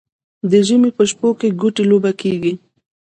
[0.49, 2.53] د ژمي په شپو کې ګوتې لوبه کیږي.